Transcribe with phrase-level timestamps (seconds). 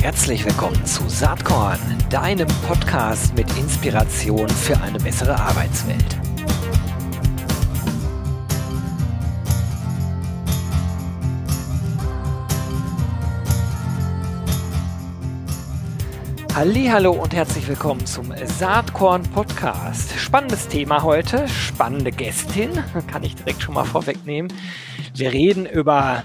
[0.00, 6.18] Herzlich willkommen zu Saatkorn, deinem Podcast mit Inspiration für eine bessere Arbeitswelt.
[16.54, 20.12] Hallo und herzlich willkommen zum Saatkorn Podcast.
[20.18, 22.70] Spannendes Thema heute, spannende Gästin,
[23.06, 24.52] kann ich direkt schon mal vorwegnehmen.
[25.14, 26.22] Wir reden über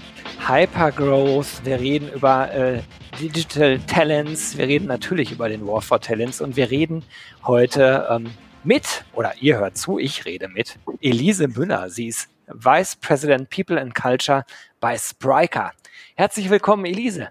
[0.48, 2.80] Hypergrowth, wir reden über äh,
[3.20, 7.02] Digital Talents, wir reden natürlich über den War for Talents und wir reden
[7.44, 8.30] heute ähm,
[8.62, 11.90] mit, oder ihr hört zu, ich rede mit, Elise Münner.
[11.90, 14.44] Sie ist Vice President People and Culture
[14.78, 15.72] bei Spriker.
[16.14, 17.30] Herzlich willkommen, Elise.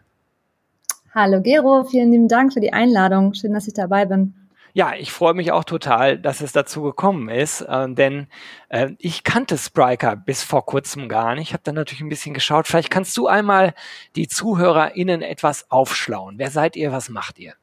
[1.14, 3.34] Hallo Gero, vielen lieben Dank für die Einladung.
[3.34, 4.34] Schön, dass ich dabei bin.
[4.78, 8.28] Ja, ich freue mich auch total, dass es dazu gekommen ist, äh, denn
[8.68, 11.48] äh, ich kannte Spriker bis vor kurzem gar nicht.
[11.48, 12.68] Ich habe dann natürlich ein bisschen geschaut.
[12.68, 13.74] Vielleicht kannst du einmal
[14.18, 16.40] die ZuhörerInnen etwas aufschlauen.
[16.40, 16.92] Wer seid ihr?
[16.92, 17.54] Was macht ihr?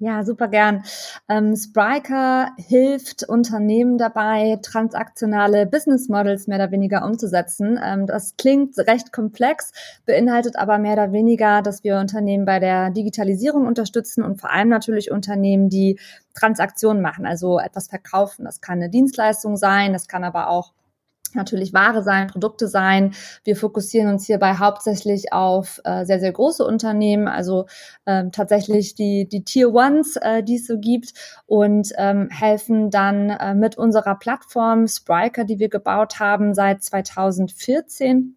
[0.00, 0.84] Ja, super gern.
[1.28, 7.80] Ähm, Spriker hilft Unternehmen dabei, transaktionale Business Models mehr oder weniger umzusetzen.
[7.82, 9.72] Ähm, das klingt recht komplex,
[10.06, 14.68] beinhaltet aber mehr oder weniger, dass wir Unternehmen bei der Digitalisierung unterstützen und vor allem
[14.68, 15.98] natürlich Unternehmen, die
[16.32, 18.44] Transaktionen machen, also etwas verkaufen.
[18.44, 20.72] Das kann eine Dienstleistung sein, das kann aber auch
[21.34, 23.14] natürlich Ware sein, Produkte sein.
[23.44, 27.66] Wir fokussieren uns hierbei hauptsächlich auf äh, sehr, sehr große Unternehmen, also
[28.06, 31.12] ähm, tatsächlich die, die Tier Ones, äh, die es so gibt
[31.46, 38.36] und ähm, helfen dann äh, mit unserer Plattform Spriker, die wir gebaut haben seit 2014,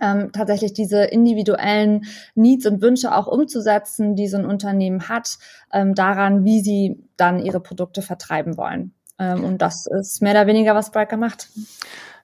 [0.00, 5.38] ähm, tatsächlich diese individuellen Needs und Wünsche auch umzusetzen, die so ein Unternehmen hat,
[5.72, 8.94] ähm, daran, wie sie dann ihre Produkte vertreiben wollen.
[9.18, 11.48] Ähm, und das ist mehr oder weniger, was Spriker macht.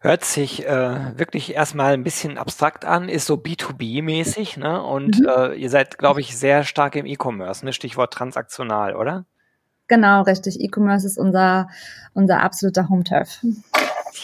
[0.01, 4.81] Hört sich äh, wirklich erstmal ein bisschen abstrakt an, ist so B2B-mäßig, ne?
[4.81, 5.29] Und mhm.
[5.29, 7.73] äh, ihr seid, glaube ich, sehr stark im E-Commerce, ne?
[7.73, 9.27] Stichwort transaktional, oder?
[9.89, 10.61] Genau, richtig.
[10.61, 11.69] E-Commerce ist unser,
[12.15, 13.41] unser absoluter Home-Turf.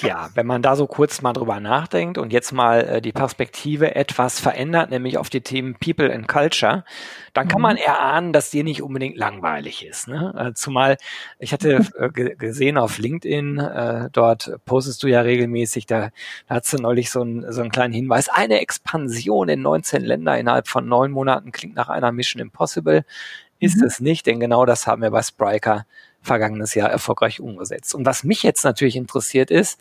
[0.01, 3.95] Tja, wenn man da so kurz mal drüber nachdenkt und jetzt mal äh, die Perspektive
[3.95, 6.85] etwas verändert, nämlich auf die Themen People and Culture,
[7.33, 7.83] dann kann man mhm.
[7.83, 10.09] erahnen, dass dir nicht unbedingt langweilig ist.
[10.09, 10.35] Ne?
[10.37, 10.97] Äh, zumal
[11.39, 16.11] ich hatte äh, gesehen auf LinkedIn, äh, dort postest du ja regelmäßig, da,
[16.49, 20.37] da hast du neulich so, ein, so einen kleinen Hinweis, eine Expansion in 19 Länder
[20.37, 23.05] innerhalb von neun Monaten klingt nach einer Mission Impossible.
[23.61, 23.87] Ist mhm.
[23.87, 25.87] es nicht, denn genau das haben wir bei Spriker
[26.25, 27.95] vergangenes Jahr erfolgreich umgesetzt.
[27.95, 29.79] Und was mich jetzt natürlich interessiert ist,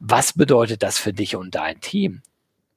[0.00, 2.22] was bedeutet das für dich und dein Team?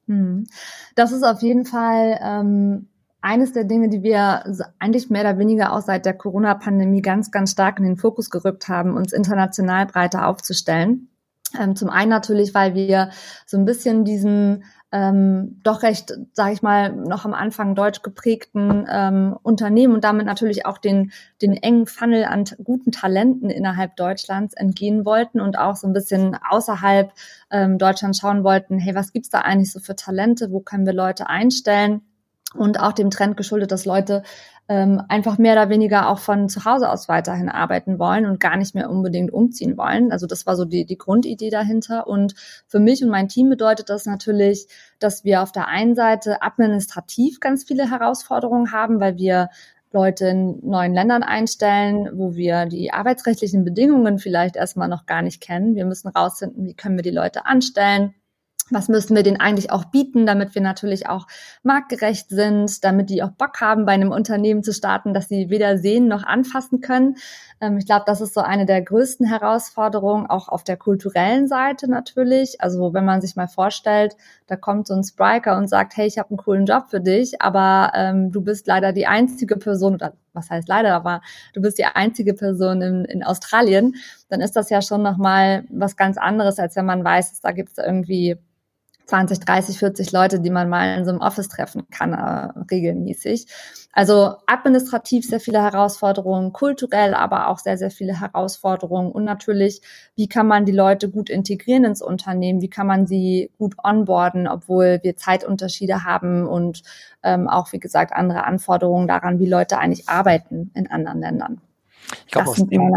[0.06, 0.46] Hm.
[0.94, 2.88] Das ist auf jeden Fall ähm,
[3.20, 4.44] eines der Dinge, die wir
[4.78, 8.68] eigentlich mehr oder weniger auch seit der Corona-Pandemie ganz, ganz stark in den Fokus gerückt
[8.68, 11.08] haben, uns international breiter aufzustellen.
[11.58, 13.10] Ähm, zum einen natürlich, weil wir
[13.46, 18.86] so ein bisschen diesen ähm, doch recht, sage ich mal, noch am Anfang deutsch geprägten
[18.88, 24.54] ähm, Unternehmen und damit natürlich auch den, den engen Funnel an guten Talenten innerhalb Deutschlands
[24.54, 27.12] entgehen wollten und auch so ein bisschen außerhalb
[27.50, 30.94] ähm, Deutschlands schauen wollten, hey, was gibt's da eigentlich so für Talente, wo können wir
[30.94, 32.02] Leute einstellen?
[32.54, 34.22] Und auch dem Trend geschuldet, dass Leute
[34.68, 38.56] ähm, einfach mehr oder weniger auch von zu Hause aus weiterhin arbeiten wollen und gar
[38.56, 40.10] nicht mehr unbedingt umziehen wollen.
[40.10, 42.06] Also das war so die, die Grundidee dahinter.
[42.06, 42.34] Und
[42.66, 44.68] für mich und mein Team bedeutet das natürlich,
[44.98, 49.50] dass wir auf der einen Seite administrativ ganz viele Herausforderungen haben, weil wir
[49.92, 55.40] Leute in neuen Ländern einstellen, wo wir die arbeitsrechtlichen Bedingungen vielleicht erstmal noch gar nicht
[55.40, 55.74] kennen.
[55.74, 58.14] Wir müssen rausfinden, wie können wir die Leute anstellen
[58.70, 61.26] was müssen wir denen eigentlich auch bieten, damit wir natürlich auch
[61.62, 65.78] marktgerecht sind, damit die auch Bock haben, bei einem Unternehmen zu starten, dass sie weder
[65.78, 67.16] sehen noch anfassen können.
[67.60, 71.88] Ähm, ich glaube, das ist so eine der größten Herausforderungen, auch auf der kulturellen Seite
[71.88, 72.60] natürlich.
[72.60, 74.16] Also wenn man sich mal vorstellt,
[74.48, 77.40] da kommt so ein Spriker und sagt, hey, ich habe einen coolen Job für dich,
[77.40, 81.20] aber ähm, du bist leider die einzige Person, oder was heißt leider, aber
[81.54, 83.94] du bist die einzige Person in, in Australien,
[84.28, 87.70] dann ist das ja schon nochmal was ganz anderes, als wenn man weiß, da gibt
[87.70, 88.36] es irgendwie
[89.06, 93.46] 20, 30, 40 Leute, die man mal in so einem Office treffen kann, äh, regelmäßig.
[93.92, 99.80] Also administrativ sehr viele Herausforderungen, kulturell aber auch sehr, sehr viele Herausforderungen und natürlich,
[100.16, 104.48] wie kann man die Leute gut integrieren ins Unternehmen, wie kann man sie gut onboarden,
[104.48, 106.82] obwohl wir Zeitunterschiede haben und
[107.22, 111.60] ähm, auch, wie gesagt, andere Anforderungen daran, wie Leute eigentlich arbeiten in anderen Ländern.
[112.26, 112.92] Ich glaube, aus dem,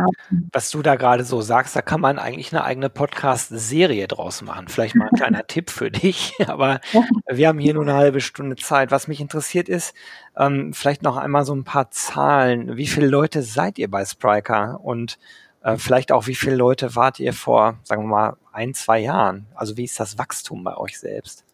[0.51, 4.67] was du da gerade so sagst, da kann man eigentlich eine eigene Podcast-Serie draus machen.
[4.67, 6.79] Vielleicht mal ein kleiner Tipp für dich, aber
[7.27, 8.91] wir haben hier nur eine halbe Stunde Zeit.
[8.91, 9.93] Was mich interessiert ist,
[10.37, 12.77] ähm, vielleicht noch einmal so ein paar Zahlen.
[12.77, 15.17] Wie viele Leute seid ihr bei Spriker und
[15.63, 19.47] äh, vielleicht auch, wie viele Leute wart ihr vor, sagen wir mal, ein, zwei Jahren?
[19.55, 21.45] Also wie ist das Wachstum bei euch selbst?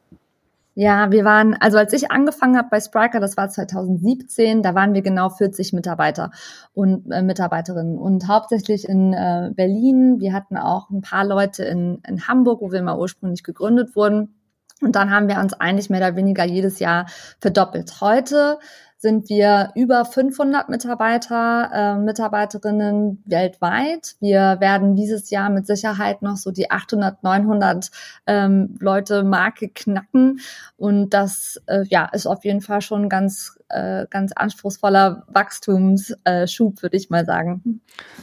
[0.77, 4.93] Ja, wir waren, also als ich angefangen habe bei Spriker, das war 2017, da waren
[4.93, 6.31] wir genau 40 Mitarbeiter
[6.73, 10.19] und äh, Mitarbeiterinnen und hauptsächlich in äh, Berlin.
[10.19, 14.35] Wir hatten auch ein paar Leute in, in Hamburg, wo wir mal ursprünglich gegründet wurden.
[14.81, 17.05] Und dann haben wir uns eigentlich mehr oder weniger jedes Jahr
[17.39, 18.01] verdoppelt.
[18.01, 18.59] Heute
[19.05, 24.15] sind wir über 500 Mitarbeiter, äh, Mitarbeiterinnen weltweit.
[24.19, 27.91] Wir werden dieses Jahr mit Sicherheit noch so die 800, 900
[28.25, 30.39] ähm, Leute Marke knacken.
[30.75, 36.97] Und das äh, ja, ist auf jeden Fall schon ganz äh, ganz anspruchsvoller Wachstumsschub, würde
[36.97, 37.81] ich mal sagen.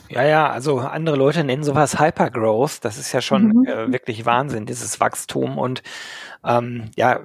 [0.09, 2.85] Ja, ja, also andere Leute nennen sowas Hypergrowth.
[2.85, 3.67] Das ist ja schon mhm.
[3.67, 5.59] äh, wirklich Wahnsinn, dieses Wachstum.
[5.59, 5.83] Und
[6.45, 7.21] ähm, ja,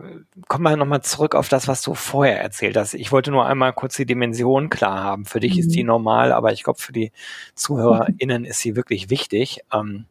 [0.47, 2.93] kommen wir nochmal zurück auf das, was du vorher erzählt hast.
[2.93, 5.25] Ich wollte nur einmal kurz die Dimension klar haben.
[5.25, 5.59] Für dich mhm.
[5.59, 5.87] ist die mhm.
[5.87, 7.11] normal, aber ich glaube, für die
[7.55, 9.61] ZuhörerInnen ist sie wirklich wichtig.
[9.73, 10.05] Ähm,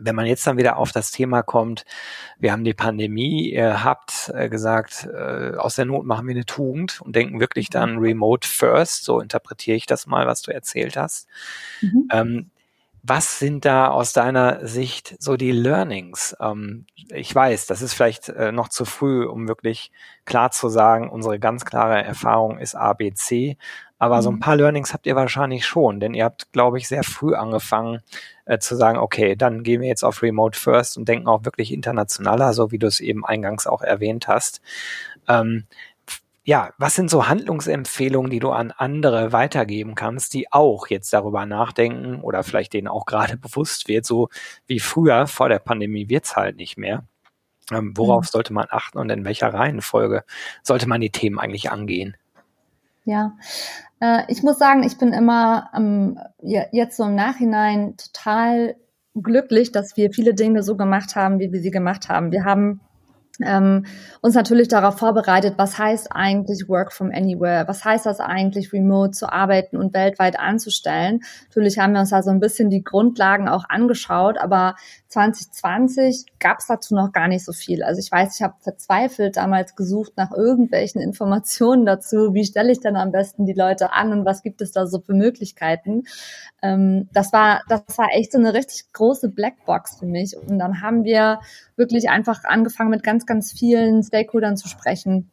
[0.00, 1.84] wenn man jetzt dann wieder auf das Thema kommt,
[2.38, 6.46] wir haben die Pandemie, ihr habt äh, gesagt, äh, aus der Not machen wir eine
[6.46, 7.98] Tugend und denken wirklich dann mhm.
[7.98, 11.26] remote first, so interpretiere ich das mal, was du erzählt hast.
[11.80, 12.08] Mhm.
[12.12, 12.50] Ähm,
[13.02, 16.36] was sind da aus deiner Sicht so die Learnings?
[16.40, 19.92] Ähm, ich weiß, das ist vielleicht äh, noch zu früh, um wirklich
[20.24, 23.56] klar zu sagen, unsere ganz klare Erfahrung ist ABC.
[23.98, 24.22] Aber mhm.
[24.22, 24.40] so ein mhm.
[24.40, 28.00] paar Learnings habt ihr wahrscheinlich schon, denn ihr habt, glaube ich, sehr früh angefangen
[28.46, 31.72] äh, zu sagen, okay, dann gehen wir jetzt auf Remote First und denken auch wirklich
[31.72, 34.60] internationaler, so wie du es eben eingangs auch erwähnt hast.
[35.28, 35.66] Ähm,
[36.48, 41.44] ja, was sind so Handlungsempfehlungen, die du an andere weitergeben kannst, die auch jetzt darüber
[41.44, 44.30] nachdenken oder vielleicht denen auch gerade bewusst wird, so
[44.66, 47.04] wie früher vor der Pandemie wird's halt nicht mehr.
[47.70, 48.28] Ähm, worauf mhm.
[48.28, 50.24] sollte man achten und in welcher Reihenfolge
[50.62, 52.16] sollte man die Themen eigentlich angehen?
[53.08, 53.38] Ja,
[54.00, 58.76] äh, ich muss sagen, ich bin immer ähm, jetzt so im Nachhinein total
[59.14, 62.32] glücklich, dass wir viele Dinge so gemacht haben, wie wir sie gemacht haben.
[62.32, 62.82] Wir haben
[63.44, 63.86] ähm,
[64.20, 69.12] uns natürlich darauf vorbereitet, was heißt eigentlich Work from Anywhere, was heißt das eigentlich, remote
[69.12, 71.20] zu arbeiten und weltweit anzustellen.
[71.48, 74.74] Natürlich haben wir uns da so ein bisschen die Grundlagen auch angeschaut, aber
[75.08, 77.82] 2020 gab es dazu noch gar nicht so viel.
[77.82, 82.80] Also ich weiß, ich habe verzweifelt damals gesucht nach irgendwelchen Informationen dazu, wie stelle ich
[82.80, 86.04] denn am besten die Leute an und was gibt es da so für Möglichkeiten.
[86.62, 90.36] Ähm, das war, das war echt so eine richtig große Blackbox für mich.
[90.36, 91.40] Und dann haben wir
[91.78, 95.30] wirklich einfach angefangen mit ganz, ganz vielen Stakeholdern zu sprechen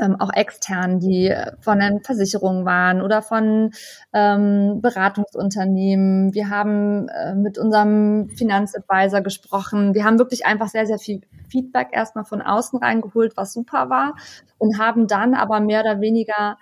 [0.00, 3.70] ähm, auch extern, die von den Versicherungen waren oder von
[4.12, 6.34] ähm, Beratungsunternehmen.
[6.34, 9.94] Wir haben äh, mit unserem Finanzadvisor gesprochen.
[9.94, 14.14] Wir haben wirklich einfach sehr, sehr viel Feedback erstmal von außen reingeholt, was super war
[14.58, 16.56] und haben dann aber mehr oder weniger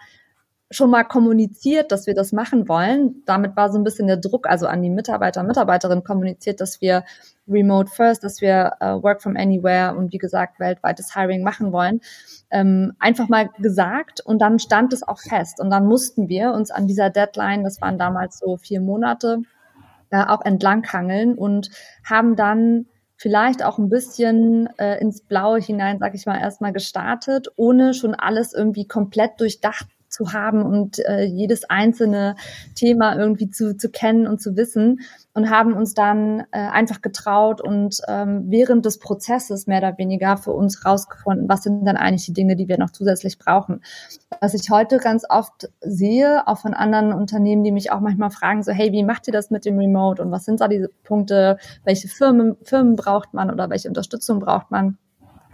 [0.72, 3.22] schon mal kommuniziert, dass wir das machen wollen.
[3.26, 7.04] Damit war so ein bisschen der Druck, also an die Mitarbeiter Mitarbeiterinnen kommuniziert, dass wir
[7.48, 12.00] Remote First, dass wir uh, Work from Anywhere und wie gesagt weltweites Hiring machen wollen.
[12.52, 15.60] Ähm, einfach mal gesagt und dann stand es auch fest.
[15.60, 19.42] Und dann mussten wir uns an dieser Deadline, das waren damals so vier Monate,
[20.10, 21.70] äh, auch entlanghangeln und
[22.08, 27.48] haben dann vielleicht auch ein bisschen äh, ins Blaue hinein, sag ich mal, erstmal gestartet,
[27.56, 32.34] ohne schon alles irgendwie komplett durchdacht zu haben und äh, jedes einzelne
[32.74, 35.00] Thema irgendwie zu, zu kennen und zu wissen
[35.32, 40.36] und haben uns dann äh, einfach getraut und ähm, während des Prozesses mehr oder weniger
[40.36, 43.82] für uns rausgefunden, was sind dann eigentlich die Dinge, die wir noch zusätzlich brauchen.
[44.40, 48.62] Was ich heute ganz oft sehe, auch von anderen Unternehmen, die mich auch manchmal fragen,
[48.62, 51.58] so, hey, wie macht ihr das mit dem Remote und was sind da diese Punkte,
[51.84, 54.98] welche Firmen, Firmen braucht man oder welche Unterstützung braucht man?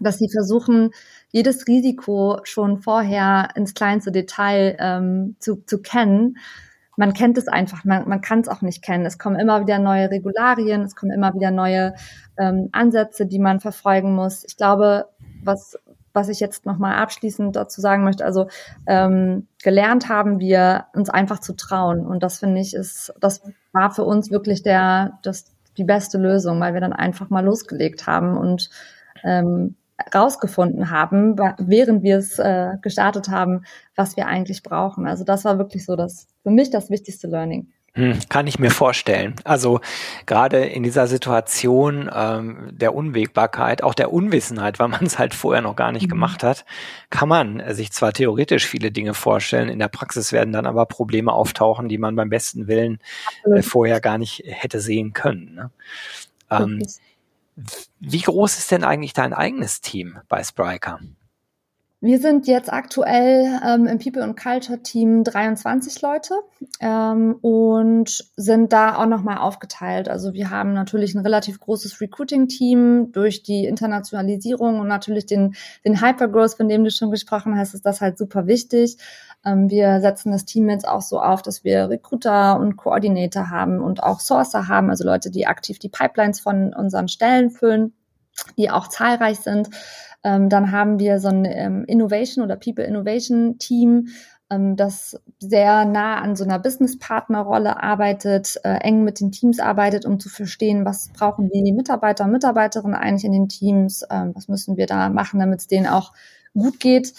[0.00, 0.90] Dass sie versuchen,
[1.30, 6.36] jedes Risiko schon vorher ins kleinste Detail ähm, zu, zu kennen.
[6.96, 9.04] Man kennt es einfach, man, man kann es auch nicht kennen.
[9.04, 11.94] Es kommen immer wieder neue Regularien, es kommen immer wieder neue
[12.38, 14.44] ähm, Ansätze, die man verfolgen muss.
[14.44, 15.06] Ich glaube,
[15.44, 15.78] was,
[16.14, 18.48] was ich jetzt nochmal abschließend dazu sagen möchte, also
[18.86, 22.06] ähm, gelernt haben wir, uns einfach zu trauen.
[22.06, 26.58] Und das finde ich ist, das war für uns wirklich der, das, die beste Lösung,
[26.60, 28.70] weil wir dann einfach mal losgelegt haben und
[29.22, 29.76] ähm,
[30.14, 35.06] rausgefunden haben, während wir es äh, gestartet haben, was wir eigentlich brauchen.
[35.06, 37.68] Also das war wirklich so das für mich das wichtigste Learning.
[37.96, 39.36] Hm, kann ich mir vorstellen.
[39.44, 39.80] Also
[40.26, 45.62] gerade in dieser Situation ähm, der Unwägbarkeit, auch der Unwissenheit, weil man es halt vorher
[45.62, 46.10] noch gar nicht mhm.
[46.10, 46.66] gemacht hat,
[47.08, 51.32] kann man sich zwar theoretisch viele Dinge vorstellen, in der Praxis werden dann aber Probleme
[51.32, 52.98] auftauchen, die man beim besten Willen
[53.44, 55.54] äh, vorher gar nicht hätte sehen können.
[55.54, 55.70] Ne?
[56.50, 56.82] Ähm,
[58.00, 61.00] wie groß ist denn eigentlich dein eigenes Team bei Spriker?
[62.02, 66.34] Wir sind jetzt aktuell ähm, im People and Culture Team 23 Leute
[66.80, 70.10] ähm, und sind da auch nochmal aufgeteilt.
[70.10, 75.54] Also wir haben natürlich ein relativ großes Recruiting-Team durch die Internationalisierung und natürlich den,
[75.86, 78.98] den Hypergrowth, von dem du schon gesprochen hast, ist das halt super wichtig.
[79.46, 83.80] Ähm, wir setzen das Team jetzt auch so auf, dass wir Recruiter und Coordinator haben
[83.80, 87.94] und auch Sourcer haben, also Leute, die aktiv die Pipelines von unseren Stellen füllen,
[88.58, 89.70] die auch zahlreich sind.
[90.26, 94.08] Ähm, dann haben wir so ein ähm, Innovation oder People Innovation Team,
[94.50, 100.04] ähm, das sehr nah an so einer Business-Partner-Rolle arbeitet, äh, eng mit den Teams arbeitet,
[100.04, 104.48] um zu verstehen, was brauchen die Mitarbeiter und Mitarbeiterinnen eigentlich in den Teams, ähm, was
[104.48, 106.12] müssen wir da machen, damit es denen auch
[106.54, 107.12] gut geht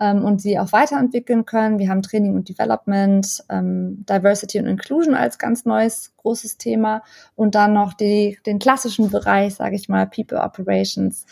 [0.00, 1.78] ähm, und sie auch weiterentwickeln können.
[1.78, 7.02] Wir haben Training und Development, ähm, Diversity und Inclusion als ganz neues großes Thema
[7.36, 11.26] und dann noch die, den klassischen Bereich, sage ich mal, People Operations,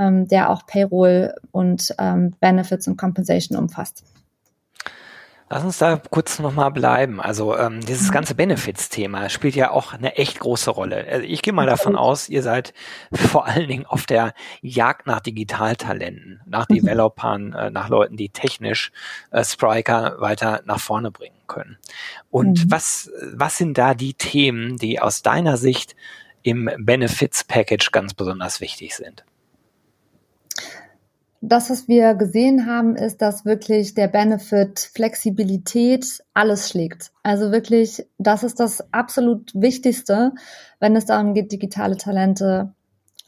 [0.00, 4.02] ähm, der auch Payroll und ähm, Benefits und Compensation umfasst.
[5.52, 7.20] Lass uns da kurz nochmal bleiben.
[7.20, 8.12] Also ähm, dieses mhm.
[8.12, 11.04] ganze Benefits-Thema spielt ja auch eine echt große Rolle.
[11.10, 12.72] Also ich gehe mal davon aus, ihr seid
[13.12, 16.74] vor allen Dingen auf der Jagd nach Digitaltalenten, nach mhm.
[16.76, 18.92] Developern, äh, nach Leuten, die technisch
[19.32, 21.78] äh, Spriker weiter nach vorne bringen können.
[22.30, 22.70] Und mhm.
[22.70, 25.96] was, was sind da die Themen, die aus deiner Sicht
[26.42, 29.24] im Benefits-Package ganz besonders wichtig sind?
[31.40, 37.12] Das, was wir gesehen haben, ist, dass wirklich der Benefit Flexibilität alles schlägt.
[37.22, 40.32] Also wirklich, das ist das absolut Wichtigste,
[40.80, 42.74] wenn es darum geht, digitale Talente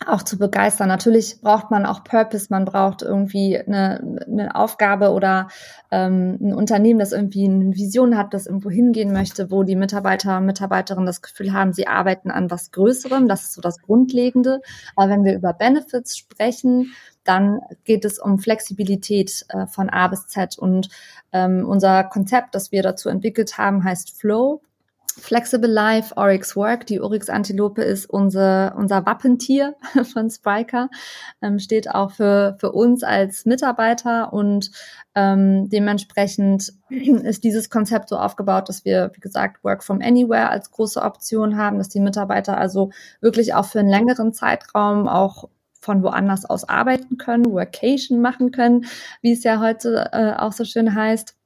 [0.08, 0.88] auch zu begeistern.
[0.88, 5.48] Natürlich braucht man auch Purpose, man braucht irgendwie eine, eine Aufgabe oder
[5.90, 10.38] ähm, ein Unternehmen, das irgendwie eine Vision hat, das irgendwo hingehen möchte, wo die Mitarbeiter
[10.38, 13.28] und Mitarbeiterinnen das Gefühl haben, sie arbeiten an was Größerem.
[13.28, 14.60] Das ist so das Grundlegende.
[14.96, 16.92] Aber wenn wir über Benefits sprechen,
[17.24, 20.58] dann geht es um Flexibilität äh, von A bis Z.
[20.58, 20.88] Und
[21.32, 24.62] ähm, unser Konzept, das wir dazu entwickelt haben, heißt Flow.
[25.20, 26.86] Flexible Life, Oryx Work.
[26.86, 29.74] Die Oryx-Antilope ist unser, unser Wappentier
[30.12, 30.88] von Spriker,
[31.40, 34.70] ähm, steht auch für, für uns als Mitarbeiter und
[35.14, 40.70] ähm, dementsprechend ist dieses Konzept so aufgebaut, dass wir, wie gesagt, Work from Anywhere als
[40.70, 42.90] große Option haben, dass die Mitarbeiter also
[43.20, 45.48] wirklich auch für einen längeren Zeitraum auch
[45.80, 48.86] von woanders aus arbeiten können, Workation machen können,
[49.20, 51.36] wie es ja heute äh, auch so schön heißt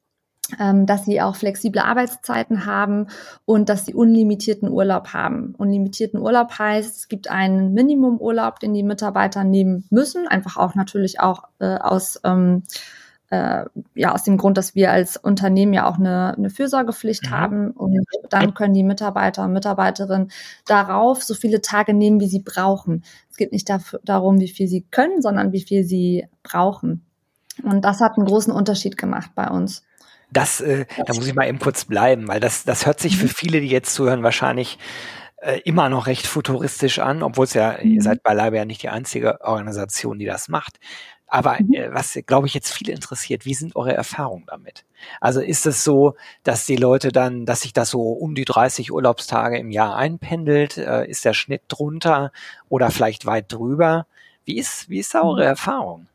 [0.84, 3.08] dass sie auch flexible Arbeitszeiten haben
[3.44, 5.54] und dass sie unlimitierten Urlaub haben.
[5.58, 11.18] Unlimitierten Urlaub heißt, es gibt einen Minimumurlaub, den die Mitarbeiter nehmen müssen, einfach auch natürlich
[11.18, 12.62] auch äh, aus ähm,
[13.30, 17.30] äh, ja aus dem Grund, dass wir als Unternehmen ja auch eine, eine Fürsorgepflicht mhm.
[17.30, 20.30] haben und dann können die Mitarbeiter und Mitarbeiterinnen
[20.66, 23.04] darauf so viele Tage nehmen, wie sie brauchen.
[23.30, 27.04] Es geht nicht dafür, darum, wie viel sie können, sondern wie viel sie brauchen.
[27.62, 29.82] Und das hat einen großen Unterschied gemacht bei uns.
[30.30, 33.26] Das, äh, da muss ich mal eben kurz bleiben, weil das, das hört sich für
[33.26, 33.30] mhm.
[33.30, 34.78] viele, die jetzt zuhören, wahrscheinlich
[35.36, 38.00] äh, immer noch recht futuristisch an, obwohl es ja, ihr mhm.
[38.00, 40.78] seid beileibe ja nicht die einzige Organisation, die das macht.
[41.28, 41.74] Aber mhm.
[41.74, 44.84] äh, was, glaube ich, jetzt viele interessiert, wie sind eure Erfahrungen damit?
[45.20, 48.92] Also ist es so, dass die Leute dann, dass sich das so um die 30
[48.92, 50.76] Urlaubstage im Jahr einpendelt?
[50.76, 52.32] Äh, ist der Schnitt drunter
[52.68, 54.06] oder vielleicht weit drüber?
[54.44, 55.44] Wie ist, wie ist da eure.
[55.44, 56.06] Erfahrung?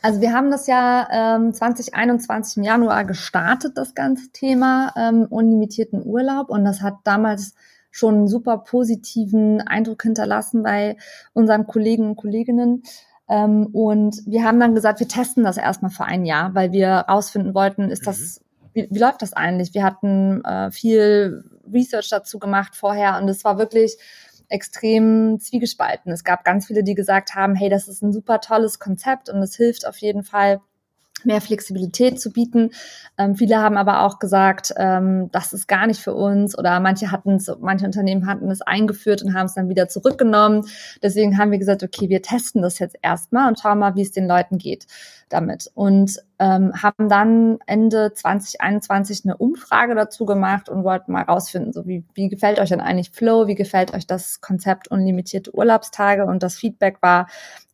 [0.00, 6.04] Also wir haben das ja ähm, 2021 im Januar gestartet, das ganze Thema ähm, unlimitierten
[6.04, 6.50] Urlaub.
[6.50, 7.54] Und das hat damals
[7.90, 10.96] schon einen super positiven Eindruck hinterlassen bei
[11.32, 12.84] unseren Kollegen und Kolleginnen.
[13.28, 16.90] Ähm, und wir haben dann gesagt, wir testen das erstmal für ein Jahr, weil wir
[16.90, 18.68] rausfinden wollten, ist das, mhm.
[18.74, 19.74] wie, wie läuft das eigentlich?
[19.74, 23.98] Wir hatten äh, viel Research dazu gemacht vorher und es war wirklich
[24.48, 26.12] extrem zwiegespalten.
[26.12, 29.42] Es gab ganz viele, die gesagt haben, hey, das ist ein super tolles Konzept und
[29.42, 30.60] es hilft auf jeden Fall,
[31.24, 32.70] mehr Flexibilität zu bieten.
[33.16, 37.10] Ähm, viele haben aber auch gesagt, ähm, das ist gar nicht für uns oder manche
[37.10, 40.66] hatten es, manche Unternehmen hatten es eingeführt und haben es dann wieder zurückgenommen.
[41.02, 44.12] Deswegen haben wir gesagt, okay, wir testen das jetzt erstmal und schauen mal, wie es
[44.12, 44.86] den Leuten geht
[45.28, 45.70] damit.
[45.74, 51.86] Und ähm, haben dann Ende 2021 eine Umfrage dazu gemacht und wollten mal rausfinden, so
[51.86, 56.42] wie, wie gefällt euch denn eigentlich Flow, wie gefällt euch das Konzept unlimitierte Urlaubstage und
[56.42, 57.26] das Feedback war,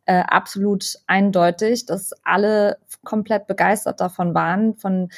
[0.05, 5.09] äh, absolut eindeutig, dass alle komplett begeistert davon waren, von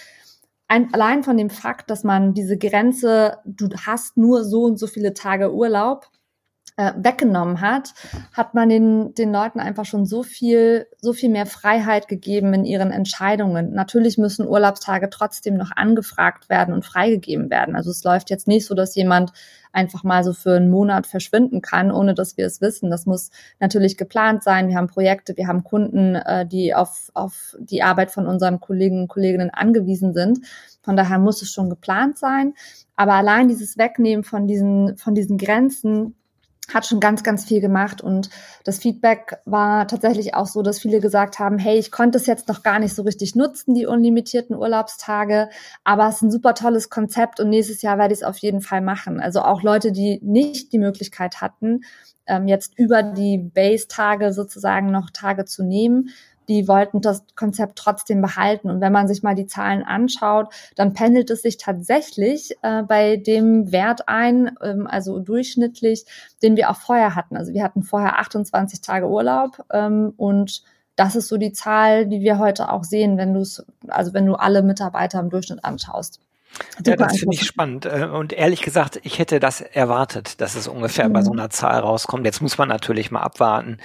[0.67, 4.87] ein, allein von dem Fakt, dass man diese Grenze, du hast nur so und so
[4.87, 6.07] viele Tage Urlaub,
[6.77, 7.93] äh, weggenommen hat,
[8.33, 12.65] hat man den, den Leuten einfach schon so viel, so viel mehr Freiheit gegeben in
[12.65, 13.73] ihren Entscheidungen.
[13.73, 17.75] Natürlich müssen Urlaubstage trotzdem noch angefragt werden und freigegeben werden.
[17.75, 19.33] Also es läuft jetzt nicht so, dass jemand
[19.73, 22.91] einfach mal so für einen Monat verschwinden kann, ohne dass wir es wissen.
[22.91, 24.69] Das muss natürlich geplant sein.
[24.69, 29.01] Wir haben Projekte, wir haben Kunden, äh, die auf, auf die Arbeit von unseren Kollegen
[29.01, 30.39] und Kolleginnen angewiesen sind.
[30.83, 32.53] Von daher muss es schon geplant sein.
[32.95, 36.15] Aber allein dieses Wegnehmen von diesen, von diesen Grenzen
[36.73, 38.29] hat schon ganz, ganz viel gemacht und
[38.63, 42.47] das Feedback war tatsächlich auch so, dass viele gesagt haben, hey, ich konnte es jetzt
[42.49, 45.49] noch gar nicht so richtig nutzen, die unlimitierten Urlaubstage,
[45.83, 48.61] aber es ist ein super tolles Konzept und nächstes Jahr werde ich es auf jeden
[48.61, 49.19] Fall machen.
[49.19, 51.81] Also auch Leute, die nicht die Möglichkeit hatten,
[52.27, 56.09] ähm, jetzt über die Base-Tage sozusagen noch Tage zu nehmen,
[56.47, 58.69] die wollten das Konzept trotzdem behalten.
[58.69, 63.17] Und wenn man sich mal die Zahlen anschaut, dann pendelt es sich tatsächlich äh, bei
[63.17, 66.05] dem Wert ein, ähm, also durchschnittlich,
[66.41, 67.37] den wir auch vorher hatten.
[67.37, 70.63] Also wir hatten vorher 28 Tage Urlaub ähm, und
[70.95, 74.25] das ist so die Zahl, die wir heute auch sehen, wenn du es, also wenn
[74.25, 76.19] du alle Mitarbeiter im Durchschnitt anschaust.
[76.85, 77.85] Ja, das finde ich spannend.
[77.85, 81.13] Äh, und ehrlich gesagt, ich hätte das erwartet, dass es ungefähr mhm.
[81.13, 81.39] bei so mhm.
[81.39, 82.25] einer Zahl rauskommt.
[82.25, 83.77] Jetzt muss man natürlich mal abwarten,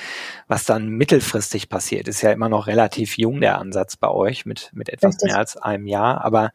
[0.49, 2.09] was dann mittelfristig passiert.
[2.09, 5.31] Ist ja immer noch relativ jung der Ansatz bei euch mit, mit etwas Richtig.
[5.31, 6.25] mehr als einem Jahr.
[6.25, 6.52] Aber,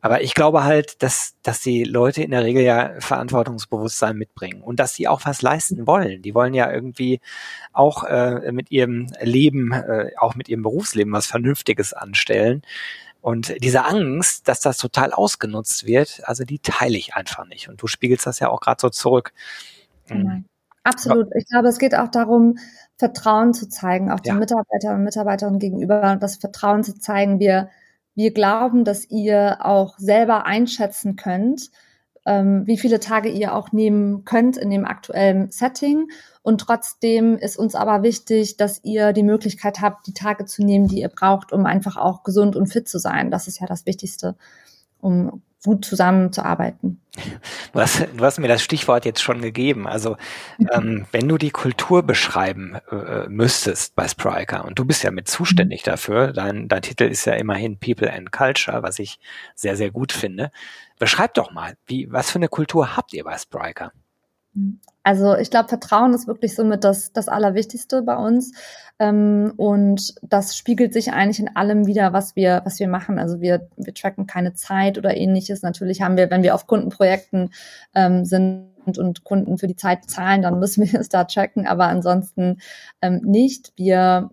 [0.00, 4.80] aber ich glaube halt, dass, dass die Leute in der Regel ja Verantwortungsbewusstsein mitbringen und
[4.80, 6.22] dass sie auch was leisten wollen.
[6.22, 7.20] Die wollen ja irgendwie
[7.72, 12.62] auch äh, mit ihrem Leben, äh, auch mit ihrem Berufsleben was Vernünftiges anstellen.
[13.22, 17.68] Und diese Angst, dass das total ausgenutzt wird, also die teile ich einfach nicht.
[17.68, 19.32] Und du spiegelst das ja auch gerade so zurück.
[20.08, 20.40] Genau.
[20.82, 21.28] Absolut.
[21.36, 22.58] Ich glaube, es geht auch darum,
[22.96, 24.40] Vertrauen zu zeigen, auch den ja.
[24.40, 27.38] Mitarbeiter und Mitarbeiterinnen gegenüber, das Vertrauen zu zeigen.
[27.38, 27.70] Wir,
[28.16, 31.70] wir glauben, dass ihr auch selber einschätzen könnt,
[32.26, 36.08] ähm, wie viele Tage ihr auch nehmen könnt in dem aktuellen Setting.
[36.42, 40.88] Und trotzdem ist uns aber wichtig, dass ihr die Möglichkeit habt, die Tage zu nehmen,
[40.88, 43.30] die ihr braucht, um einfach auch gesund und fit zu sein.
[43.30, 44.36] Das ist ja das Wichtigste,
[45.00, 47.00] um gut zusammenzuarbeiten.
[47.72, 49.86] Du hast, du hast mir das Stichwort jetzt schon gegeben.
[49.86, 50.16] Also
[50.58, 50.68] mhm.
[50.72, 55.28] ähm, wenn du die Kultur beschreiben äh, müsstest bei Spriker und du bist ja mit
[55.28, 55.90] zuständig mhm.
[55.90, 59.18] dafür, dein, dein Titel ist ja immerhin People and Culture, was ich
[59.54, 60.50] sehr, sehr gut finde.
[60.98, 63.92] Beschreib doch mal, wie, was für eine Kultur habt ihr bei Spriker?
[65.02, 68.52] Also ich glaube, Vertrauen ist wirklich somit das, das Allerwichtigste bei uns.
[68.98, 73.18] Ähm, und das spiegelt sich eigentlich in allem wieder, was wir, was wir machen.
[73.18, 75.62] Also wir, wir tracken keine Zeit oder ähnliches.
[75.62, 77.50] Natürlich haben wir, wenn wir auf Kundenprojekten
[77.94, 81.86] ähm, sind, und Kunden für die Zeit zahlen, dann müssen wir es da tracken, aber
[81.86, 82.58] ansonsten
[83.00, 83.72] ähm, nicht.
[83.76, 84.30] Wir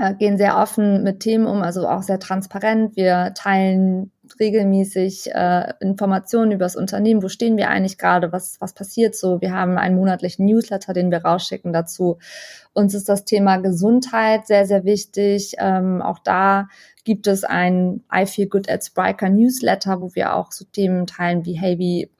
[0.00, 2.96] äh, gehen sehr offen mit Themen um, also auch sehr transparent.
[2.96, 8.72] Wir teilen regelmäßig äh, Informationen über das Unternehmen, wo stehen wir eigentlich gerade, was, was
[8.72, 9.40] passiert so.
[9.40, 12.18] Wir haben einen monatlichen Newsletter, den wir rausschicken dazu.
[12.72, 15.56] Uns ist das Thema Gesundheit sehr, sehr wichtig.
[15.58, 16.68] Ähm, auch da
[17.04, 21.44] gibt es ein I Feel Good at Spriker Newsletter, wo wir auch so Themen teilen
[21.44, 22.10] wie, hey, wie,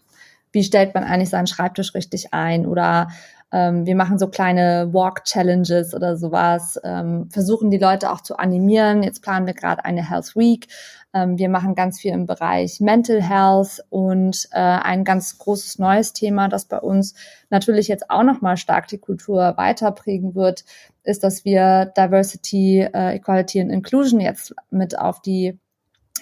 [0.50, 3.08] wie stellt man eigentlich seinen Schreibtisch richtig ein oder
[3.52, 9.02] ähm, wir machen so kleine Walk-Challenges oder sowas, ähm, versuchen die Leute auch zu animieren.
[9.02, 10.68] Jetzt planen wir gerade eine Health Week.
[11.12, 16.14] Ähm, wir machen ganz viel im Bereich Mental Health und äh, ein ganz großes neues
[16.14, 17.14] Thema, das bei uns
[17.50, 20.64] natürlich jetzt auch nochmal stark die Kultur weiterprägen wird,
[21.04, 25.58] ist, dass wir Diversity, äh, Equality and Inclusion jetzt mit auf die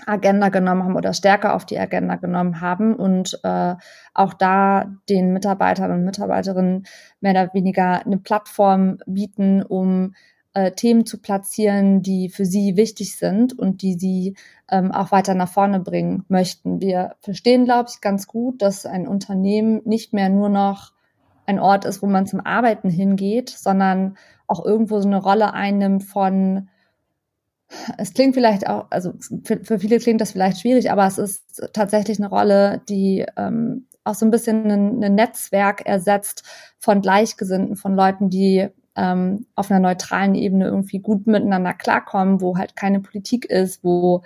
[0.07, 3.75] Agenda genommen haben oder stärker auf die Agenda genommen haben und äh,
[4.15, 6.87] auch da den Mitarbeitern und Mitarbeiterinnen
[7.21, 10.15] mehr oder weniger eine Plattform bieten, um
[10.55, 14.37] äh, Themen zu platzieren, die für sie wichtig sind und die sie
[14.71, 16.81] ähm, auch weiter nach vorne bringen möchten.
[16.81, 20.93] Wir verstehen, glaube ich, ganz gut, dass ein Unternehmen nicht mehr nur noch
[21.47, 26.05] ein Ort ist, wo man zum Arbeiten hingeht, sondern auch irgendwo so eine Rolle einnimmt
[26.05, 26.69] von
[27.99, 29.13] es klingt vielleicht auch, also
[29.45, 34.15] für, viele klingt das vielleicht schwierig, aber es ist tatsächlich eine Rolle, die ähm, auch
[34.15, 36.43] so ein bisschen ein, ein Netzwerk ersetzt
[36.79, 42.57] von Gleichgesinnten, von Leuten, die ähm, auf einer neutralen Ebene irgendwie gut miteinander klarkommen, wo
[42.57, 44.23] halt keine Politik ist, wo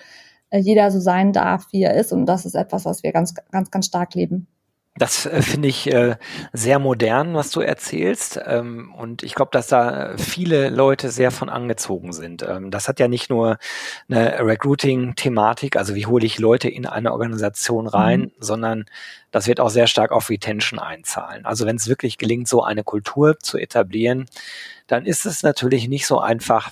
[0.50, 2.12] äh, jeder so sein darf, wie er ist.
[2.12, 4.46] Und das ist etwas, was wir ganz, ganz, ganz stark leben.
[4.96, 6.16] Das äh, finde ich äh,
[6.52, 8.40] sehr modern, was du erzählst.
[8.46, 12.42] Ähm, und ich glaube, dass da viele Leute sehr von angezogen sind.
[12.42, 13.58] Ähm, das hat ja nicht nur
[14.08, 18.32] eine Recruiting-Thematik, also wie hole ich Leute in eine Organisation rein, mhm.
[18.38, 18.84] sondern
[19.32, 21.44] das wird auch sehr stark auf Retention einzahlen.
[21.44, 24.26] Also wenn es wirklich gelingt, so eine Kultur zu etablieren,
[24.86, 26.70] dann ist es natürlich nicht so einfach,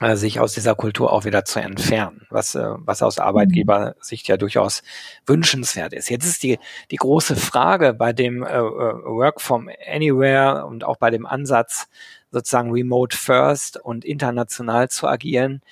[0.00, 4.36] äh, sich aus dieser Kultur auch wieder zu entfernen, was, äh, was aus Arbeitgebersicht ja
[4.36, 4.82] durchaus
[5.26, 6.08] wünschenswert ist.
[6.08, 6.58] Jetzt ist die,
[6.90, 11.88] die große Frage bei dem äh, Work from Anywhere und auch bei dem Ansatz,
[12.30, 15.62] sozusagen remote first und international zu agieren.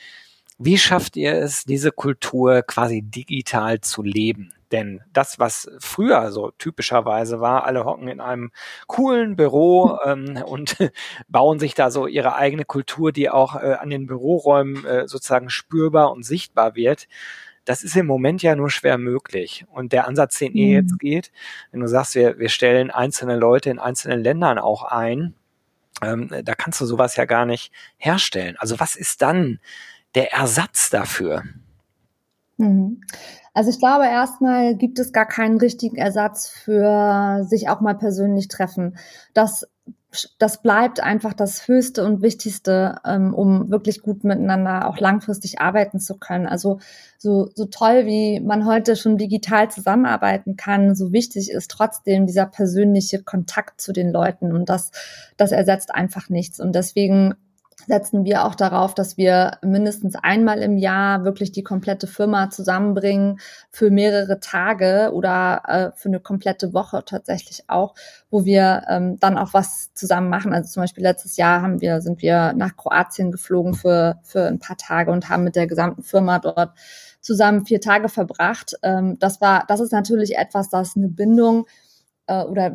[0.59, 4.56] Wie schafft ihr es, diese Kultur quasi digital zu leben?
[4.72, 8.50] Denn das, was früher so typischerweise war, alle hocken in einem
[8.87, 10.76] coolen Büro ähm, und
[11.29, 15.50] bauen sich da so ihre eigene Kultur, die auch äh, an den Büroräumen äh, sozusagen
[15.50, 17.09] spürbar und sichtbar wird.
[17.64, 19.64] Das ist im Moment ja nur schwer möglich.
[19.70, 20.98] Und der Ansatz, den ihr jetzt mhm.
[20.98, 21.33] geht,
[21.72, 25.35] wenn du sagst, wir, wir stellen einzelne Leute in einzelnen Ländern auch ein,
[26.02, 28.57] ähm, da kannst du sowas ja gar nicht herstellen.
[28.59, 29.59] Also was ist dann
[30.14, 31.42] der Ersatz dafür?
[32.59, 33.00] Mhm.
[33.57, 38.49] Also ich glaube, erstmal gibt es gar keinen richtigen Ersatz für sich auch mal persönlich
[38.49, 38.99] treffen.
[39.33, 39.66] Das,
[40.38, 46.01] das bleibt einfach das Höchste und Wichtigste, ähm, um wirklich gut miteinander auch langfristig arbeiten
[46.01, 46.47] zu können.
[46.47, 46.81] Also
[47.16, 52.45] so, so toll, wie man heute schon digital zusammenarbeiten kann, so wichtig ist trotzdem dieser
[52.45, 54.90] persönliche Kontakt zu den Leuten und das,
[55.38, 56.61] das ersetzt einfach nichts.
[56.61, 57.37] Und deswegen
[57.87, 63.38] setzen wir auch darauf, dass wir mindestens einmal im Jahr wirklich die komplette Firma zusammenbringen
[63.70, 67.94] für mehrere Tage oder äh, für eine komplette Woche tatsächlich auch,
[68.31, 70.53] wo wir ähm, dann auch was zusammen machen.
[70.53, 74.59] Also zum Beispiel letztes Jahr haben wir, sind wir nach Kroatien geflogen für, für ein
[74.59, 76.72] paar Tage und haben mit der gesamten Firma dort
[77.20, 78.77] zusammen vier Tage verbracht.
[78.83, 81.66] Ähm, das war, das ist natürlich etwas, das eine Bindung
[82.27, 82.72] äh, oder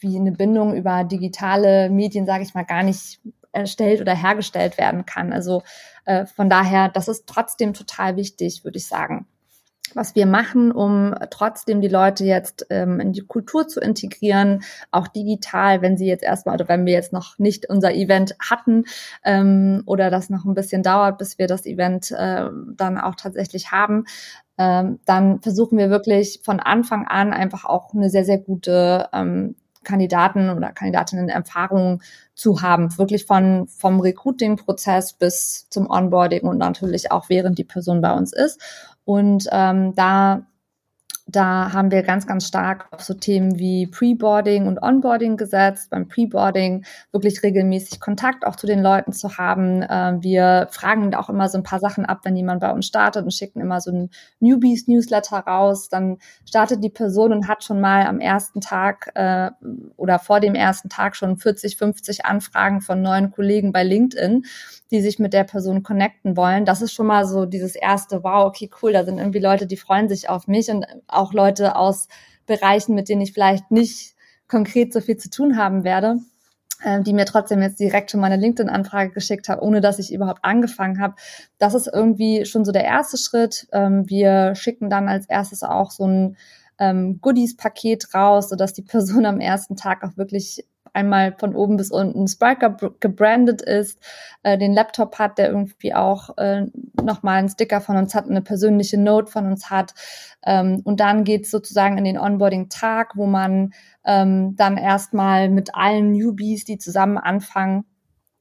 [0.00, 3.20] wie eine Bindung über digitale Medien, sage ich mal, gar nicht
[3.56, 5.32] erstellt oder hergestellt werden kann.
[5.32, 5.62] Also
[6.04, 9.26] äh, von daher, das ist trotzdem total wichtig, würde ich sagen.
[9.94, 15.06] Was wir machen, um trotzdem die Leute jetzt ähm, in die Kultur zu integrieren, auch
[15.06, 18.84] digital, wenn sie jetzt erstmal oder wenn wir jetzt noch nicht unser Event hatten
[19.24, 23.70] ähm, oder das noch ein bisschen dauert, bis wir das Event äh, dann auch tatsächlich
[23.70, 24.04] haben,
[24.58, 29.54] ähm, dann versuchen wir wirklich von Anfang an einfach auch eine sehr, sehr gute ähm,
[29.86, 32.02] Kandidaten oder Kandidatinnen Erfahrungen
[32.34, 38.02] zu haben, wirklich von vom Recruiting-Prozess bis zum Onboarding und natürlich auch während die Person
[38.02, 38.60] bei uns ist.
[39.04, 40.46] Und ähm, da
[41.28, 45.90] da haben wir ganz, ganz stark auf so Themen wie Preboarding und Onboarding gesetzt.
[45.90, 49.84] Beim Preboarding wirklich regelmäßig Kontakt auch zu den Leuten zu haben.
[49.90, 53.24] Ähm, wir fragen auch immer so ein paar Sachen ab, wenn jemand bei uns startet
[53.24, 55.88] und schicken immer so ein Newbies-Newsletter raus.
[55.88, 59.50] Dann startet die Person und hat schon mal am ersten Tag äh,
[59.96, 64.44] oder vor dem ersten Tag schon 40, 50 Anfragen von neuen Kollegen bei LinkedIn
[64.90, 66.64] die sich mit der Person connecten wollen.
[66.64, 69.76] Das ist schon mal so dieses erste, wow, okay, cool, da sind irgendwie Leute, die
[69.76, 72.08] freuen sich auf mich und auch Leute aus
[72.46, 74.14] Bereichen, mit denen ich vielleicht nicht
[74.48, 76.18] konkret so viel zu tun haben werde,
[76.82, 80.12] äh, die mir trotzdem jetzt direkt schon mal eine LinkedIn-Anfrage geschickt haben, ohne dass ich
[80.12, 81.14] überhaupt angefangen habe.
[81.58, 83.66] Das ist irgendwie schon so der erste Schritt.
[83.72, 86.36] Ähm, wir schicken dann als erstes auch so ein
[86.78, 90.64] ähm, Goodies-Paket raus, sodass die Person am ersten Tag auch wirklich
[90.96, 94.00] einmal von oben bis unten Spriker gebrandet ist,
[94.42, 96.66] äh, den Laptop hat, der irgendwie auch äh,
[97.00, 99.94] nochmal einen Sticker von uns hat, eine persönliche Note von uns hat.
[100.44, 103.72] Ähm, und dann geht's sozusagen in den Onboarding-Tag, wo man
[104.04, 107.84] ähm, dann erstmal mit allen Newbies, die zusammen anfangen,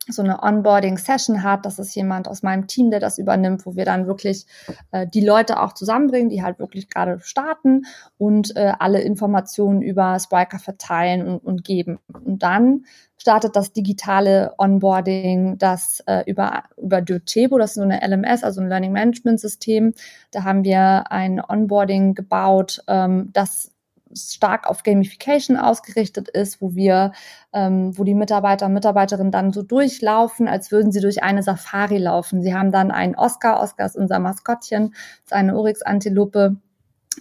[0.10, 1.66] so eine Onboarding-Session hat.
[1.66, 4.46] Das ist jemand aus meinem Team, der das übernimmt, wo wir dann wirklich
[4.92, 7.84] äh, die Leute auch zusammenbringen, die halt wirklich gerade starten
[8.18, 12.00] und äh, alle Informationen über Spriker verteilen und, und geben.
[12.14, 12.86] Und dann
[13.18, 18.62] startet das digitale Onboarding, das äh, über, über Docebo, das ist so eine LMS, also
[18.62, 19.94] ein Learning Management System.
[20.32, 23.72] Da haben wir ein Onboarding gebaut, ähm, das
[24.14, 27.12] stark auf Gamification ausgerichtet ist, wo wir,
[27.54, 31.98] ähm, wo die Mitarbeiter und Mitarbeiterinnen dann so durchlaufen, als würden sie durch eine Safari
[31.98, 32.42] laufen.
[32.42, 36.58] Sie haben dann einen Oscar, Oscar ist unser Maskottchen, ist eine Oryx-Antilope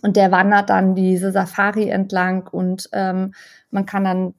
[0.03, 3.33] und der wandert dann diese Safari entlang und ähm,
[3.71, 4.35] man kann dann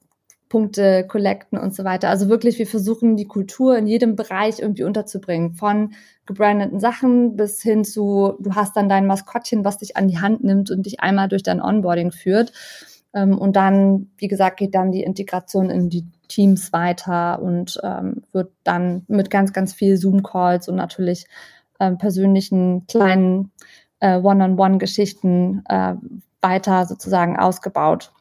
[0.56, 2.08] Punkte collecten und so weiter.
[2.08, 5.54] Also wirklich, wir versuchen die Kultur in jedem Bereich irgendwie unterzubringen.
[5.54, 10.20] Von gebrandeten Sachen bis hin zu, du hast dann dein Maskottchen, was dich an die
[10.20, 12.54] Hand nimmt und dich einmal durch dein Onboarding führt.
[13.14, 18.24] Ähm, und dann, wie gesagt, geht dann die Integration in die Teams weiter und ähm,
[18.32, 21.26] wird dann mit ganz, ganz viel Zoom-Calls und natürlich
[21.82, 23.52] ähm, persönlichen kleinen
[24.00, 25.96] äh, One-on-One-Geschichten äh,
[26.40, 28.14] weiter sozusagen ausgebaut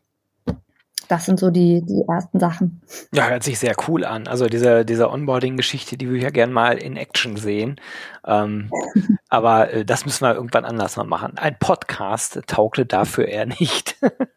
[1.09, 2.81] das sind so die, die ersten Sachen.
[3.13, 4.27] Ja, hört sich sehr cool an.
[4.27, 7.81] Also diese, diese Onboarding-Geschichte, die wir ja gern mal in Action sehen.
[8.27, 8.71] Ähm,
[9.29, 11.37] aber äh, das müssen wir irgendwann anders mal machen.
[11.37, 13.97] Ein Podcast taugte dafür eher nicht.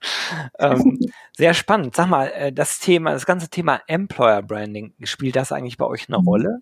[0.59, 0.99] ähm,
[1.35, 1.95] sehr spannend.
[1.95, 6.07] Sag mal, äh, das Thema, das ganze Thema Employer Branding, spielt das eigentlich bei euch
[6.09, 6.27] eine mhm.
[6.27, 6.61] Rolle?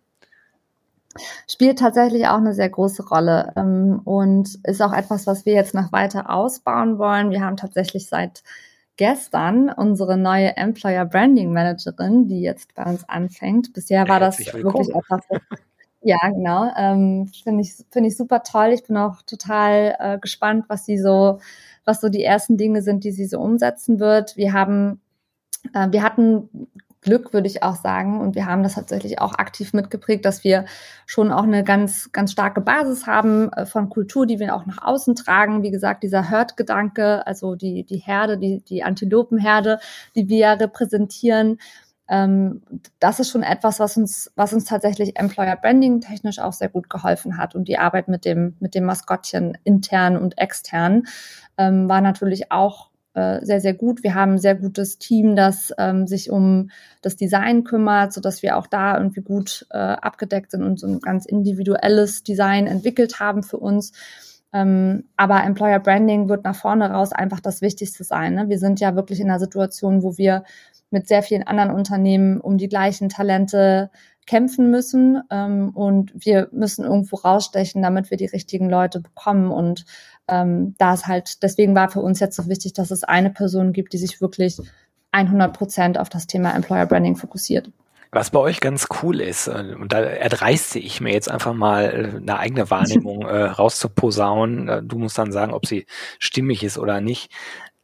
[1.47, 5.73] spielt tatsächlich auch eine sehr große Rolle ähm, und ist auch etwas, was wir jetzt
[5.73, 7.31] noch weiter ausbauen wollen.
[7.31, 8.43] Wir haben tatsächlich seit
[8.97, 13.73] gestern unsere neue Employer Branding Managerin, die jetzt bei uns anfängt.
[13.73, 15.21] Bisher war das wirklich etwas.
[16.08, 16.71] Ja, genau.
[16.77, 18.69] Ähm, Finde ich, finde ich super toll.
[18.73, 21.39] Ich bin auch total äh, gespannt, was sie so,
[21.84, 24.38] was so die ersten Dinge sind, die sie so umsetzen wird.
[24.38, 25.01] Wir haben,
[25.73, 26.67] äh, wir hatten
[27.05, 28.19] Glück, würde ich auch sagen.
[28.19, 30.65] Und wir haben das tatsächlich auch aktiv mitgeprägt, dass wir
[31.05, 34.81] schon auch eine ganz, ganz starke Basis haben äh, von Kultur, die wir auch nach
[34.81, 35.63] außen tragen.
[35.63, 39.79] Wie gesagt, dieser Herd-Gedanke, also die, die Herde, die, die Antilopenherde,
[40.15, 41.59] die wir repräsentieren.
[42.09, 42.63] Ähm,
[42.99, 46.89] das ist schon etwas, was uns, was uns tatsächlich Employer Branding technisch auch sehr gut
[46.89, 47.53] geholfen hat.
[47.53, 51.03] Und die Arbeit mit dem, mit dem Maskottchen intern und extern
[51.57, 54.04] ähm, war natürlich auch äh, sehr, sehr gut.
[54.04, 56.69] Wir haben ein sehr gutes Team, das ähm, sich um
[57.01, 60.88] das Design kümmert, so dass wir auch da irgendwie gut äh, abgedeckt sind und so
[60.88, 63.93] ein ganz individuelles Design entwickelt haben für uns.
[64.54, 68.36] Ähm, aber Employer Branding wird nach vorne raus einfach das Wichtigste sein.
[68.36, 68.49] Ne?
[68.49, 70.43] Wir sind ja wirklich in einer Situation, wo wir
[70.91, 73.91] mit sehr vielen anderen Unternehmen um die gleichen Talente
[74.25, 79.85] kämpfen müssen ähm, und wir müssen irgendwo rausstechen, damit wir die richtigen Leute bekommen und
[80.27, 83.73] ähm, da ist halt, deswegen war für uns jetzt so wichtig, dass es eine Person
[83.73, 84.59] gibt, die sich wirklich
[85.11, 87.71] 100 Prozent auf das Thema Employer Branding fokussiert.
[88.11, 91.83] Was bei euch ganz cool ist, äh, und da erdreiste ich mir jetzt einfach mal
[91.83, 94.69] äh, eine eigene Wahrnehmung äh, rauszuposaunen.
[94.69, 95.85] Äh, du musst dann sagen, ob sie
[96.17, 97.31] stimmig ist oder nicht.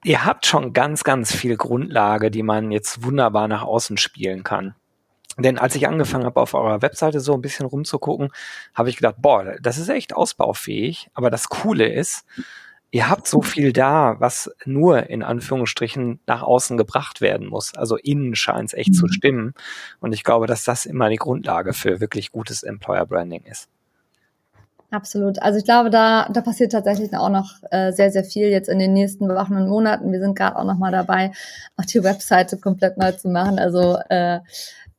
[0.03, 4.73] Ihr habt schon ganz, ganz viel Grundlage, die man jetzt wunderbar nach außen spielen kann.
[5.37, 8.29] Denn als ich angefangen habe, auf eurer Webseite so ein bisschen rumzugucken,
[8.73, 11.09] habe ich gedacht, boah, das ist echt ausbaufähig.
[11.13, 12.25] Aber das Coole ist,
[12.91, 17.73] ihr habt so viel da, was nur in Anführungsstrichen nach außen gebracht werden muss.
[17.75, 18.93] Also innen scheint es echt mhm.
[18.93, 19.53] zu stimmen.
[19.99, 23.69] Und ich glaube, dass das immer die Grundlage für wirklich gutes Employer Branding ist.
[24.91, 25.41] Absolut.
[25.41, 28.77] Also ich glaube, da, da passiert tatsächlich auch noch äh, sehr, sehr viel jetzt in
[28.77, 30.11] den nächsten Wochen und Monaten.
[30.11, 31.31] Wir sind gerade auch noch mal dabei,
[31.77, 33.57] auch die Webseite komplett neu zu machen.
[33.57, 34.41] Also äh,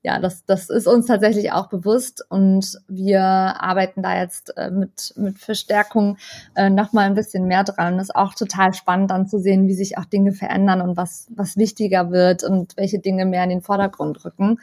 [0.02, 5.14] ja, das, das ist uns tatsächlich auch bewusst und wir arbeiten da jetzt äh, mit,
[5.16, 6.18] mit Verstärkung
[6.56, 8.00] äh, nochmal ein bisschen mehr dran.
[8.00, 11.56] Ist auch total spannend dann zu sehen, wie sich auch Dinge verändern und was, was
[11.56, 14.58] wichtiger wird und welche Dinge mehr in den Vordergrund rücken.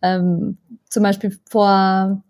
[0.00, 0.56] Ähm,
[0.88, 2.22] zum Beispiel vor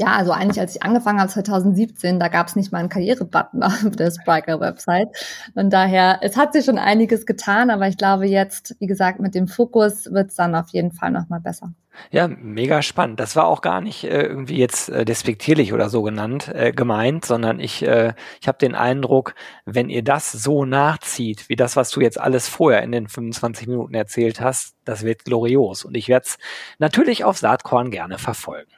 [0.00, 3.62] ja, also eigentlich als ich angefangen habe 2017, da gab es nicht mal einen Karrierebutton
[3.62, 5.08] auf der Spriker-Website.
[5.54, 9.34] Und daher, es hat sich schon einiges getan, aber ich glaube jetzt, wie gesagt, mit
[9.34, 11.74] dem Fokus wird es dann auf jeden Fall nochmal besser.
[12.10, 13.20] Ja, mega spannend.
[13.20, 17.26] Das war auch gar nicht äh, irgendwie jetzt äh, despektierlich oder so genannt, äh, gemeint,
[17.26, 19.34] sondern ich, äh, ich habe den Eindruck,
[19.66, 23.66] wenn ihr das so nachzieht, wie das, was du jetzt alles vorher in den 25
[23.66, 25.84] Minuten erzählt hast, das wird glorios.
[25.84, 26.38] Und ich werde es
[26.78, 28.70] natürlich auf Saatkorn gerne verfolgen.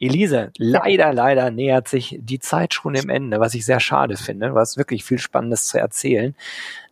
[0.00, 4.48] Elise, leider, leider nähert sich die Zeit schon im Ende, was ich sehr schade finde.
[4.48, 6.34] Du hast wirklich viel Spannendes zu erzählen.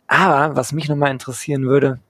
[0.06, 2.00] Aber was mich nochmal interessieren würde,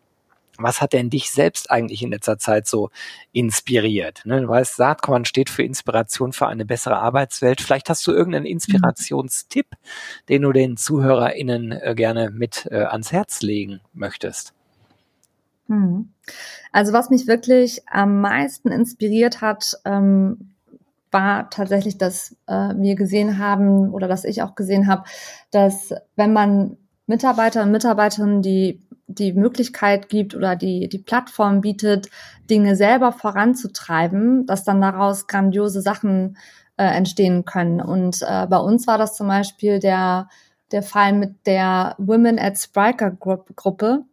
[0.58, 2.90] was hat denn dich selbst eigentlich in letzter Zeit so
[3.32, 4.22] inspiriert?
[4.24, 7.60] Ne, du weißt, Saatkorn steht für Inspiration für eine bessere Arbeitswelt.
[7.60, 8.52] Vielleicht hast du irgendeinen mhm.
[8.52, 9.68] Inspirationstipp,
[10.28, 14.52] den du den ZuhörerInnen äh, gerne mit äh, ans Herz legen möchtest.
[15.68, 16.10] Mhm.
[16.72, 20.54] Also was mich wirklich am meisten inspiriert hat, ähm,
[21.10, 25.04] war tatsächlich, dass äh, wir gesehen haben oder dass ich auch gesehen habe,
[25.50, 32.10] dass wenn man Mitarbeiter und Mitarbeiterinnen die die Möglichkeit gibt oder die die Plattform bietet,
[32.50, 36.36] Dinge selber voranzutreiben, dass dann daraus grandiose Sachen
[36.76, 37.80] äh, entstehen können.
[37.80, 40.28] Und äh, bei uns war das zum Beispiel der
[40.72, 44.04] der Fall mit der Women at Spriker Gruppe,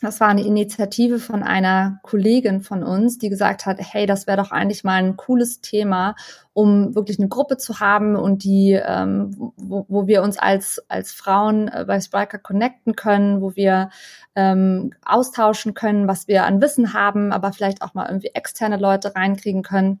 [0.00, 4.36] das war eine Initiative von einer Kollegin von uns, die gesagt hat, hey, das wäre
[4.36, 6.14] doch eigentlich mal ein cooles Thema,
[6.52, 11.12] um wirklich eine Gruppe zu haben und die, ähm, wo, wo wir uns als, als
[11.12, 13.90] Frauen äh, bei Spriker connecten können, wo wir
[14.36, 19.14] ähm, austauschen können, was wir an Wissen haben, aber vielleicht auch mal irgendwie externe Leute
[19.16, 20.00] reinkriegen können.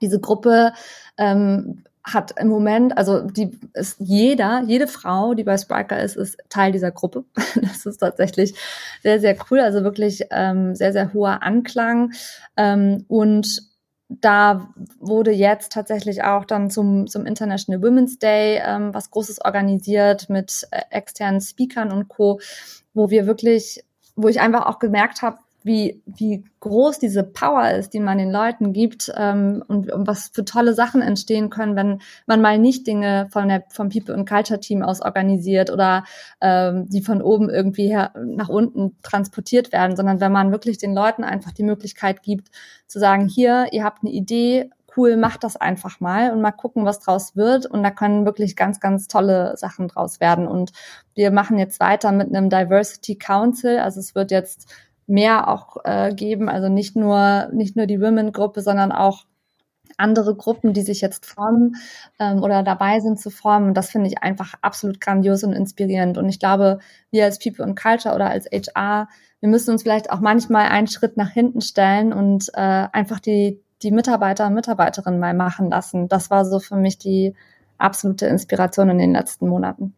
[0.00, 0.72] Diese Gruppe
[1.16, 6.38] ähm, hat im Moment, also die ist jeder, jede Frau, die bei Spriker ist, ist
[6.50, 7.24] Teil dieser Gruppe.
[7.54, 8.54] Das ist tatsächlich
[9.02, 9.60] sehr, sehr cool.
[9.60, 12.12] Also wirklich ähm, sehr, sehr hoher Anklang.
[12.56, 13.62] Ähm, und
[14.08, 14.68] da
[15.00, 20.66] wurde jetzt tatsächlich auch dann zum, zum International Women's Day ähm, was Großes organisiert mit
[20.70, 22.40] äh, externen Speakern und Co.,
[22.92, 23.82] wo wir wirklich,
[24.14, 28.30] wo ich einfach auch gemerkt habe, wie, wie groß diese Power ist, die man den
[28.30, 32.86] Leuten gibt ähm, und, und was für tolle Sachen entstehen können, wenn man mal nicht
[32.86, 36.04] Dinge von der, vom People and Culture Team aus organisiert oder
[36.42, 40.94] ähm, die von oben irgendwie her, nach unten transportiert werden, sondern wenn man wirklich den
[40.94, 42.50] Leuten einfach die Möglichkeit gibt
[42.86, 46.84] zu sagen, hier, ihr habt eine Idee, cool, mach das einfach mal und mal gucken,
[46.84, 47.66] was draus wird.
[47.66, 50.46] Und da können wirklich ganz, ganz tolle Sachen draus werden.
[50.46, 50.72] Und
[51.14, 53.78] wir machen jetzt weiter mit einem Diversity Council.
[53.78, 54.68] Also es wird jetzt
[55.06, 59.26] mehr auch äh, geben, also nicht nur nicht nur die Women-Gruppe, sondern auch
[59.96, 61.76] andere Gruppen, die sich jetzt formen
[62.18, 63.68] ähm, oder dabei sind zu formen.
[63.68, 66.18] Und das finde ich einfach absolut grandios und inspirierend.
[66.18, 66.78] Und ich glaube,
[67.10, 69.08] wir als People and Culture oder als HR,
[69.40, 73.62] wir müssen uns vielleicht auch manchmal einen Schritt nach hinten stellen und äh, einfach die,
[73.82, 76.08] die Mitarbeiter und Mitarbeiterinnen mal machen lassen.
[76.08, 77.34] Das war so für mich die
[77.78, 79.94] absolute Inspiration in den letzten Monaten.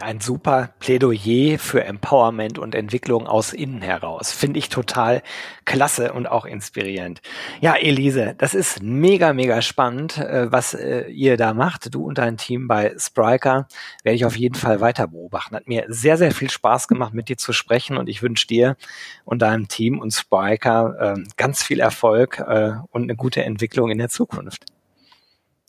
[0.00, 4.32] Ein super Plädoyer für Empowerment und Entwicklung aus innen heraus.
[4.32, 5.22] Finde ich total
[5.66, 7.20] klasse und auch inspirierend.
[7.60, 11.94] Ja, Elise, das ist mega, mega spannend, äh, was äh, ihr da macht.
[11.94, 13.68] Du und dein Team bei Spriker
[14.02, 15.54] werde ich auf jeden Fall weiter beobachten.
[15.54, 18.76] Hat mir sehr, sehr viel Spaß gemacht, mit dir zu sprechen und ich wünsche dir
[19.26, 22.42] und deinem Team und Spriker äh, ganz viel Erfolg
[22.90, 24.64] und eine gute Entwicklung in der Zukunft.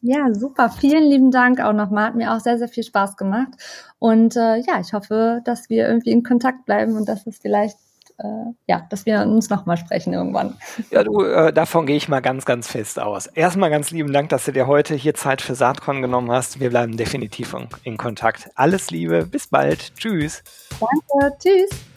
[0.01, 0.69] Ja, super.
[0.69, 2.07] Vielen lieben Dank auch nochmal.
[2.07, 3.49] Hat mir auch sehr, sehr viel Spaß gemacht.
[3.99, 7.77] Und äh, ja, ich hoffe, dass wir irgendwie in Kontakt bleiben und dass es vielleicht,
[8.19, 10.55] äh, ja, dass wir uns nochmal sprechen irgendwann.
[10.91, 13.25] Ja, du, äh, davon gehe ich mal ganz, ganz fest aus.
[13.25, 16.59] Erstmal ganz lieben Dank, dass du dir heute hier Zeit für Saatkorn genommen hast.
[16.59, 18.51] Wir bleiben definitiv in Kontakt.
[18.53, 19.95] Alles Liebe, bis bald.
[19.95, 20.43] Tschüss.
[20.79, 21.96] Danke, tschüss.